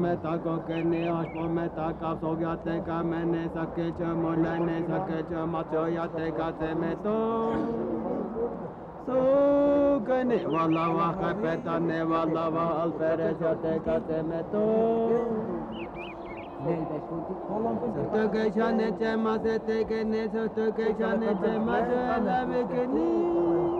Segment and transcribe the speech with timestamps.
[0.00, 5.22] मैं ताको कहने अशपो मैं ताका सो जाते का मैंने सके च मोला ने सके
[5.22, 7.14] च मचो जाते का से मैं तो
[9.02, 9.16] सो
[10.06, 14.62] कहने वाला वाह का पैताने वाला वाह अल्पेरे जाते का से मैं तो
[18.14, 22.86] तो कैसा ने चमा से ते कहने सो तो कैसा ने चमा से लव के
[22.94, 23.69] नी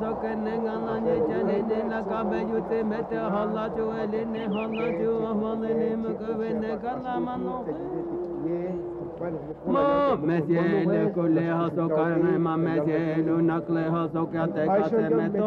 [0.00, 5.10] sokene galan ye çene ne la kabe yute me te halla chu eline halla chu
[5.30, 6.06] ahvalene
[9.16, 15.46] Մեզելը կոլե հասոկարն է մեզելու նակլե հասոկյատե կացե մետո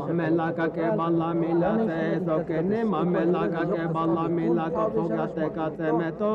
[0.00, 6.32] Մամելակակե բալա միլատե զոկենե մամելակակե բալա միլակո զոկյատե կացե մետո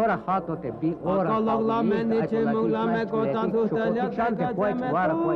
[0.00, 5.32] Օրա հատոտե բի օրա Ակոլոգլա մենի չի մուլա մե կոտան զուստելյա կացե մետո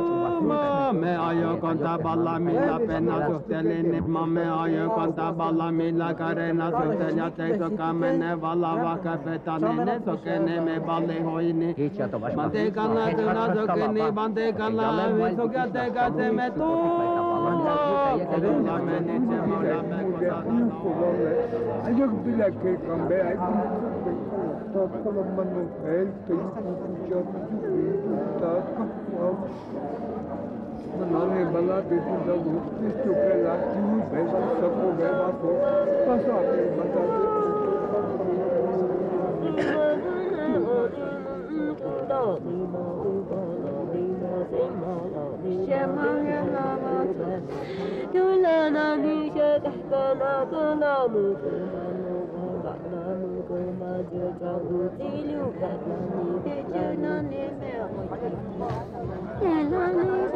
[0.51, 7.51] Մամե այո կոնտա բալա միլա պենա զուստելենե մամե այո կոնտա բալա միլա կարենա զուստելյա տե
[7.77, 11.69] kamene vala vaka betane ne sokene me bale hoine
[12.35, 16.69] bande kana tuna sokene bande kana ve sokate kate me tu
[21.85, 23.35] Ayok bile ke kambe ay
[24.73, 25.51] tatlamman
[25.95, 27.27] el teypucat
[28.41, 29.35] tatlam
[30.91, 35.53] बनाने वाला बेटी जब उत्कृष्ट होकर लाती हुई भैंसा सबको व्यवहार को
[36.07, 37.30] बस आके बता दे
[45.43, 46.83] 你羡慕人那么
[47.17, 47.19] 蠢，
[48.11, 49.35] 丢了那女婿，
[49.89, 51.43] 干了那木工，
[51.73, 53.49] 那木工干了木工，
[54.09, 54.65] 就转五
[54.97, 55.61] 第六干，
[56.43, 57.69] 你就那那啥？
[59.41, 59.99] 哎，那你
[60.31, 60.35] 走？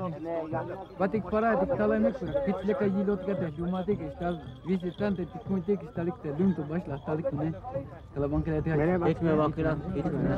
[1.01, 2.33] batik para tik talamek pura.
[2.47, 6.63] Pitle ka yilot ka te jumate ke stal visitante tik kunte ke stalik te lunto
[6.71, 7.53] baş la stalik ne.
[8.15, 8.71] Kala banka te
[9.11, 9.79] Hiç mi bakıran?
[9.97, 10.35] Hiç mi?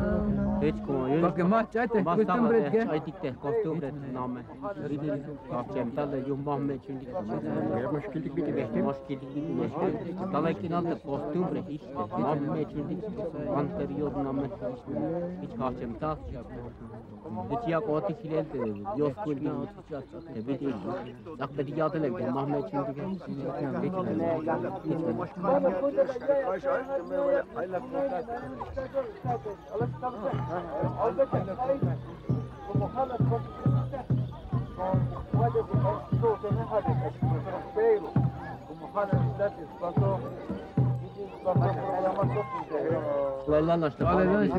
[0.62, 1.22] Hiç kuma yun.
[1.22, 2.86] Bak ma çayte kustum bret de ke.
[2.86, 4.40] çaytik de kostum bret name.
[4.90, 7.06] Ridil kapçem talle yum bahme çünkü.
[7.92, 8.82] Mushkildik biti behte.
[8.82, 9.86] Mushkildik biti behte.
[10.32, 11.94] Talle kinal de kostum bret işte.
[11.96, 12.94] Bahme çünkü.
[13.56, 14.42] Anterior name.
[15.42, 16.16] Hiç kapçem ta.
[17.50, 18.58] Hiç ya koti filel de
[18.96, 19.68] yos kul bin.
[20.48, 20.74] Biti.
[21.40, 23.08] Akda diyatı lek mahme çünkü.
[23.08, 23.20] Hiç
[23.84, 25.42] Lallan işte.
[25.42, 25.72] Lallan
[40.44, 40.63] işte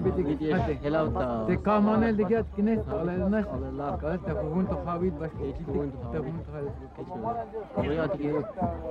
[0.05, 0.53] bitik.
[0.53, 0.73] Hadi.
[0.83, 1.45] Helal ta.
[1.47, 3.45] Te kamanel de gat kine ala nas.
[4.01, 6.73] Kala te hunto khavit baş te hunto te hunto khavit.
[7.77, 8.29] Oraya tiki.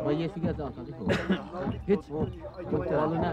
[0.05, 0.81] Mayye siga ta ta.
[1.89, 2.03] Hiç
[2.83, 3.31] Balına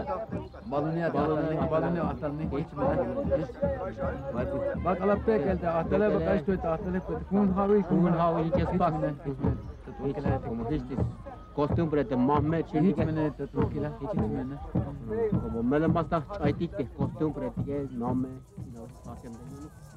[0.70, 2.84] balını balını balını atan ne hiç mi?
[3.38, 3.50] Hiç.
[4.84, 8.54] Bak ala pe kelte atale bak aç to atale ko hun havi Kugun hava hiç
[8.54, 8.94] espas.
[10.04, 10.16] Hiç
[11.56, 12.88] Kostüm üretim, Mehmet şimdi...
[12.88, 14.54] Hiç mene tutmukila, hiç mene.
[15.32, 18.28] Ama mele basta aytikte, kostüm üretim, name, name,
[19.06, 19.91] name, name,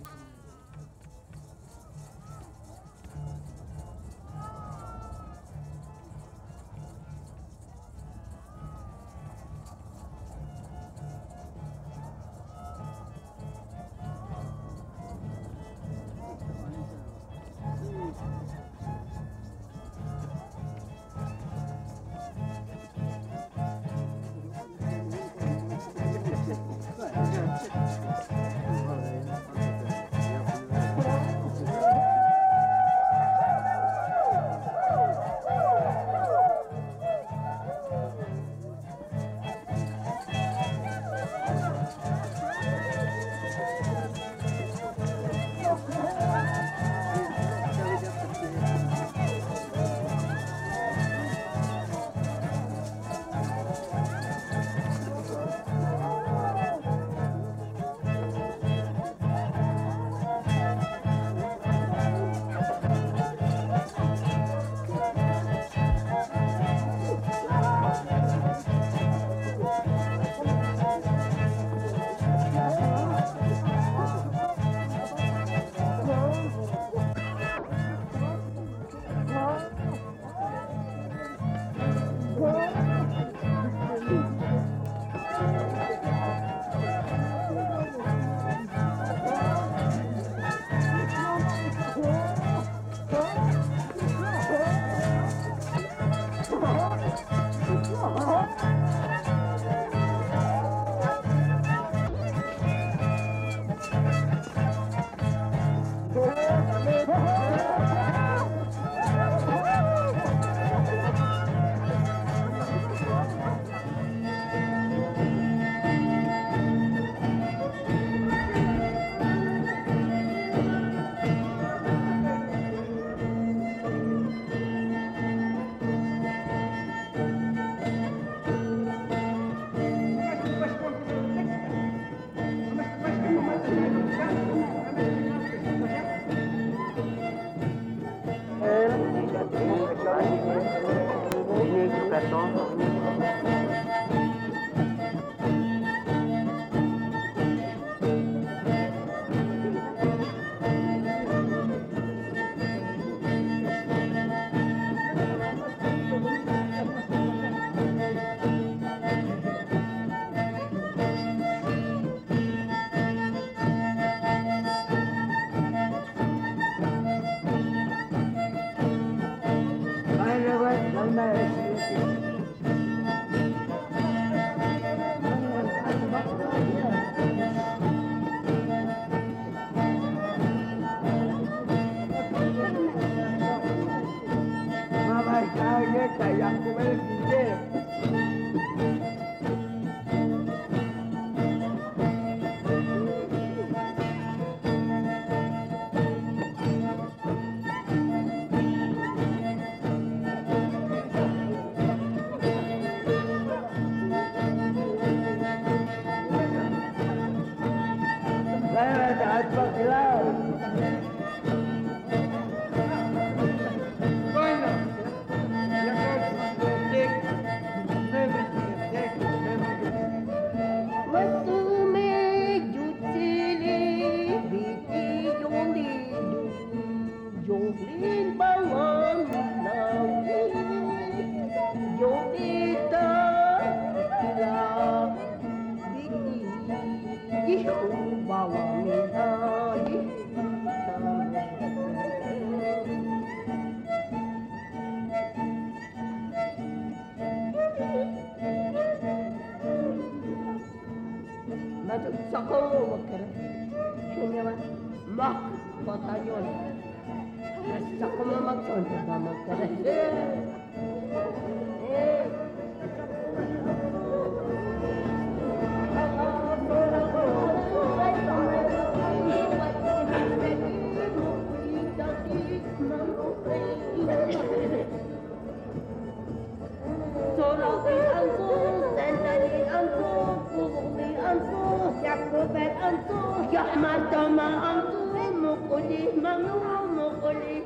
[283.77, 287.61] مرتما أنتم مقلي ممنوع مقلي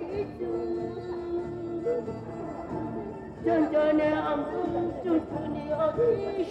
[3.45, 6.47] جنجاني أنتم جنجاني أغيش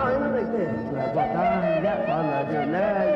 [0.00, 3.09] Anladık, batanda kalacılar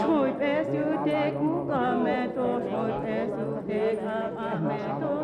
[0.00, 5.23] Soy pesu te cuca me to, soy pesu te cuca me to.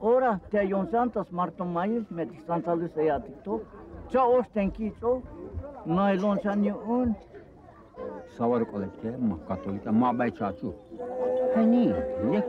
[0.00, 3.60] Ora te yon santas martum mail metik santalu seyatik to.
[4.10, 5.22] Cha osten kicho.
[5.86, 7.14] Nailon san yun.
[8.36, 10.74] Savar kolekte, ma katolika, ma bai chachu.
[11.54, 11.92] Hani,
[12.32, 12.46] lek.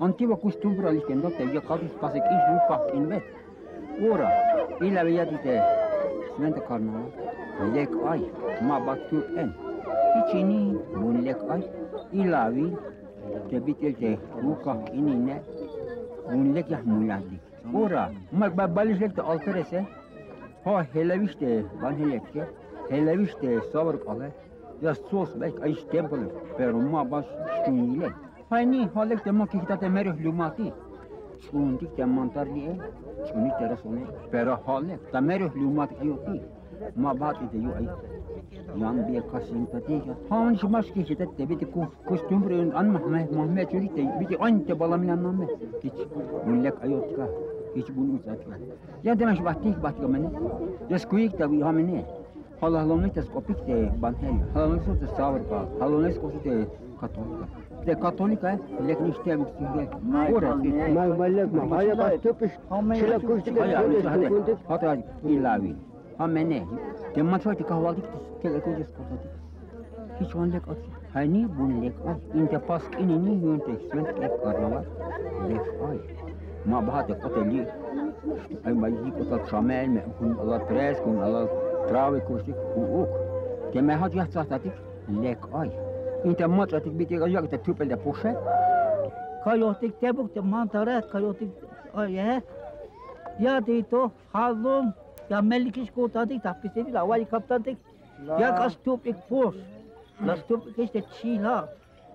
[0.00, 3.22] Antiva costumbra liskendo te ya kadus pasek iş lu pak in bet.
[4.12, 4.30] Ora,
[4.80, 5.60] ila veya dite.
[6.36, 7.10] Svente karnaval.
[7.74, 8.22] Lek ay,
[8.62, 9.52] ma bak tu en.
[10.20, 11.62] İçini bun lek ay.
[12.12, 12.72] İlavi
[13.50, 15.42] te bitel te ruka inine.
[16.32, 17.40] Bun lek yahmuladik.
[17.74, 19.80] Ora, ma balis lek te alterese.
[20.64, 22.46] Ha helaviste ban helekte.
[22.90, 24.28] Helaviste savar kale.
[24.82, 26.22] Ya sos bek ay stempel.
[26.56, 27.26] Pero ma bas
[27.60, 28.08] stunile.
[28.50, 30.72] Hani halek te ma kihta te merih lumati.
[31.42, 32.74] Shkundik te mantarli e.
[33.26, 34.02] Shkunik te rasone.
[34.30, 35.94] Pero halek te merih lumati
[36.96, 37.86] Ma bati te yu ay.
[38.80, 40.14] Yan bir kasim patiya.
[40.28, 41.66] Han şimaş ki hita te biti
[42.08, 45.46] kostum bre an mahme mahme çuri te biti ante balaminan namme.
[45.84, 45.92] Hiç
[46.46, 47.28] bullek ayotka.
[47.76, 48.54] Hiç bunu uzatma.
[49.04, 50.30] Ya demek bahtik bahtik amene.
[50.90, 52.04] Ya skuik tabi hamene.
[52.60, 54.34] Halalomik te skopik te banhel.
[54.54, 55.64] Halalomik te savr pa.
[55.80, 56.66] Halalomik te
[57.00, 57.44] katolika.
[57.86, 58.58] Te katolika
[58.88, 59.84] lek nişte bu singe.
[60.34, 60.56] Ora.
[60.94, 62.50] Ma ma haya bas töpüş.
[62.94, 63.76] Şila kuştuk şöyle
[64.68, 64.96] Hatta
[65.28, 65.74] ilavi.
[65.74, 65.74] Hamene.
[65.74, 65.89] Te matfati
[66.20, 66.66] amenye
[67.14, 68.02] tematwati kahwati
[68.42, 69.28] keleko jiskotati
[70.18, 70.78] kichwan lek ot
[71.14, 74.84] hani bun lek ot inte pask ini ni yunte sent ek karnaval
[75.48, 75.98] lek oi
[76.66, 77.66] ma bahate koteli
[78.64, 81.40] ai mai hi kotat chamel me kun ala pres kun ala
[81.88, 83.10] trawe kosik ku ok
[83.72, 84.70] ke me hat yatsatati
[85.22, 85.70] lek oi
[86.24, 88.32] inte matwati bitte jag te tupel de pushe
[89.44, 91.50] kayotik tebuk te mantarat kayotik
[91.96, 92.42] oi he
[93.44, 94.92] ya dito hazum
[95.30, 97.78] mellik kurtardık, takpisleri havayı kaptırdık.
[98.26, 99.54] Ya kastup ik pos,
[100.26, 101.68] kastup ik işte Çin'a.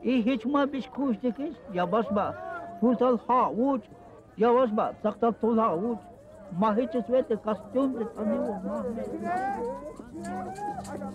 [0.03, 2.36] E hiç ma biz kuştuk iş, ya basma.
[2.79, 3.81] Kurtal ha uç,
[4.38, 6.00] ya basma, saktal tol ha uç.
[6.60, 8.48] Ma hiç esvete kastüm de tanıyor.
[8.48, 9.27] Ma hiç esvete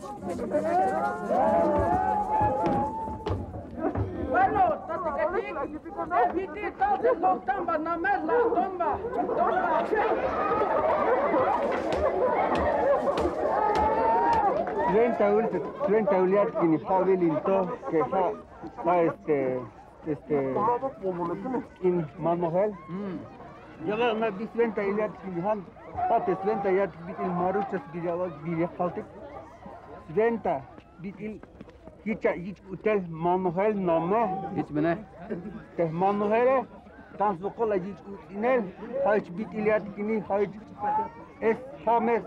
[0.01, 2.80] kastüm de tanıyor.
[4.31, 4.63] Bueno,
[6.31, 9.01] evitez todas las tombas, nada más las tombas.
[14.93, 15.25] Treinta
[15.87, 18.31] treinta uliar que ni Pavel Ilto, que está,
[18.65, 19.61] está este,
[20.07, 20.55] este,
[21.83, 22.73] in Manuel.
[22.89, 23.87] Mm.
[23.87, 25.65] Yo veo me vi treinta uliar que ni han,
[26.09, 28.67] pate treinta uliar que vi il maruchas que ya va, vi.
[30.15, 30.61] Treinta,
[30.99, 31.41] vi il
[32.07, 34.99] hiç hiç utel Manmojel nome, Hiç bine.
[35.77, 36.65] te Manmojel
[37.19, 37.95] dans vokola ji
[38.37, 38.63] inel
[39.05, 40.51] hayç bit iliyat kini hayç
[41.41, 42.23] es hames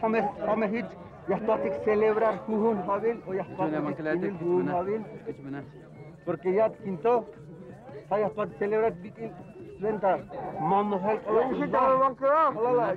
[0.00, 0.84] hames hames hiç
[1.28, 5.60] yahtatik celebrar huhun havil o yahtatik kinil huhun havil Küçmene.
[6.26, 7.24] porque yat kinto
[8.10, 9.30] hay yahtatik celebrar bit il
[9.82, 10.18] venta
[10.60, 12.14] manuel ola
[12.70, 12.96] ola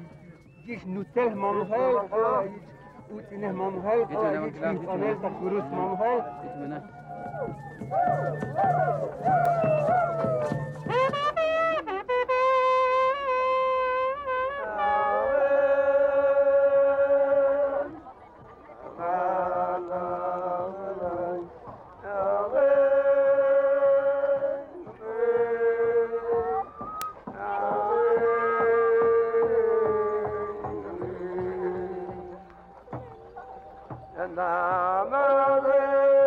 [0.65, 2.43] jiş nutel manuel ola
[3.15, 4.01] ucine mam hel,
[4.85, 6.19] panel ta kurus mam hel.
[34.19, 36.26] and I'm a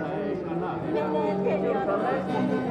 [0.93, 2.70] Millet geliyor.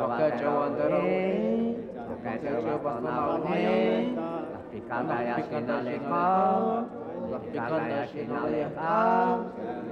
[0.00, 1.24] Tocăciu întărăune,
[2.08, 3.68] tocăciu băstănaune,
[4.52, 6.26] la picadaia și naleca,
[7.30, 8.94] la picadaia și naleca,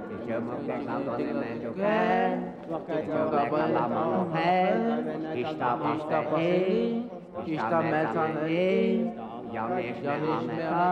[0.07, 1.95] tocăciu măcăca doamne menjucă,
[2.69, 4.55] tocăciu băbă la mănuhe,
[5.41, 7.11] ișta paște ei,
[7.43, 9.13] ișta mețane ei,
[9.55, 10.87] Γιαμίστα αμετά,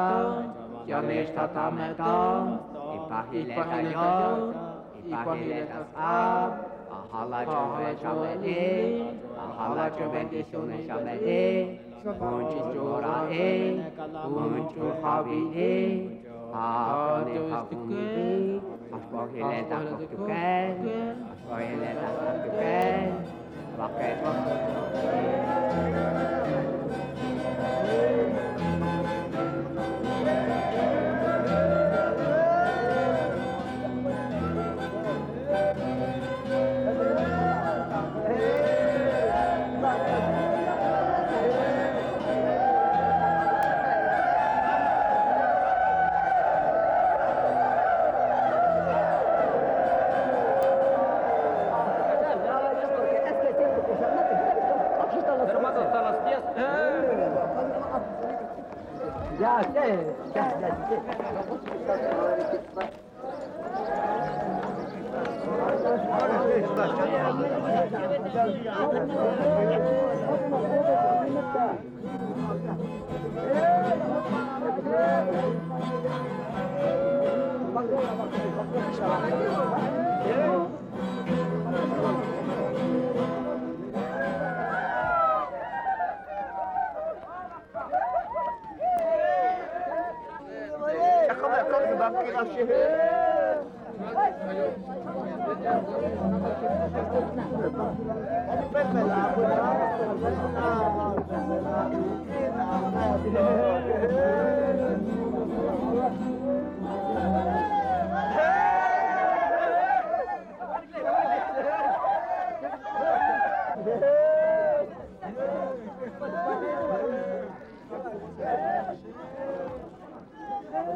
[0.86, 2.18] γιαμίστα τα μετά,
[2.96, 4.54] υπάρχει λέγα γιό,
[5.06, 6.73] υπάρχει λέγας απ,
[10.88, 13.50] Shamene Kunci curae
[14.34, 15.74] Kunci habine
[16.52, 18.62] Apane habune
[18.96, 20.74] Aspohile takut tuken
[21.30, 23.08] Aspohile takut tuken
[23.78, 24.14] Pakai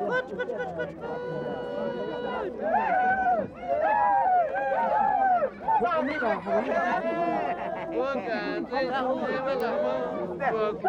[0.07, 1.27] Koç koç koç koç koç.
[7.93, 10.87] 我敢对你们老们我哭。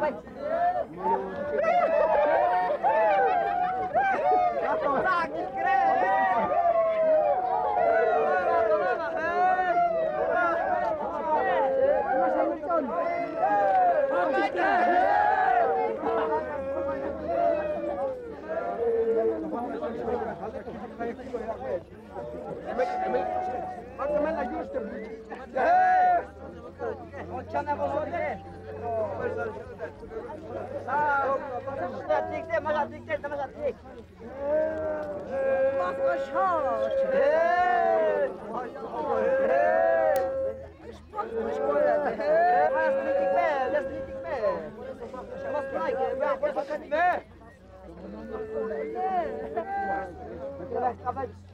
[0.00, 0.16] Thank
[1.54, 1.60] you.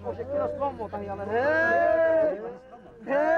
[0.02, 2.69] Może kilo słomu tam ja będę.
[3.06, 3.30] Hey!